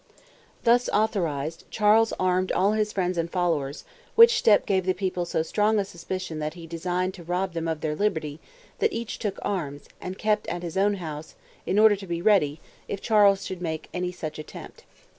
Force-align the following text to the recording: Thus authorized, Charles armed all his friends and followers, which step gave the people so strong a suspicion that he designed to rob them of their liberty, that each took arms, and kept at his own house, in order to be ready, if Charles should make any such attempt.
Thus 0.63 0.89
authorized, 0.89 1.65
Charles 1.69 2.11
armed 2.19 2.51
all 2.51 2.71
his 2.71 2.91
friends 2.91 3.19
and 3.19 3.29
followers, 3.29 3.85
which 4.15 4.35
step 4.39 4.65
gave 4.65 4.83
the 4.87 4.95
people 4.95 5.25
so 5.25 5.43
strong 5.43 5.77
a 5.77 5.85
suspicion 5.85 6.39
that 6.39 6.55
he 6.55 6.65
designed 6.65 7.13
to 7.13 7.23
rob 7.23 7.53
them 7.53 7.67
of 7.67 7.81
their 7.81 7.95
liberty, 7.95 8.39
that 8.79 8.93
each 8.93 9.19
took 9.19 9.37
arms, 9.43 9.87
and 10.01 10.17
kept 10.17 10.47
at 10.47 10.63
his 10.63 10.75
own 10.75 10.95
house, 10.95 11.35
in 11.67 11.77
order 11.77 11.95
to 11.95 12.07
be 12.07 12.19
ready, 12.19 12.59
if 12.87 12.99
Charles 12.99 13.45
should 13.45 13.61
make 13.61 13.89
any 13.93 14.11
such 14.11 14.39
attempt. 14.39 14.85